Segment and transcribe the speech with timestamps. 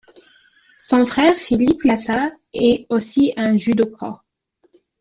[0.79, 4.23] Son frère Philip Laats est aussi un judoka.